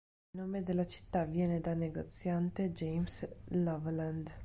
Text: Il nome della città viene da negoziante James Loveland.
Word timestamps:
Il 0.33 0.41
nome 0.41 0.63
della 0.63 0.87
città 0.87 1.25
viene 1.25 1.59
da 1.61 1.75
negoziante 1.75 2.71
James 2.71 3.29
Loveland. 3.49 4.31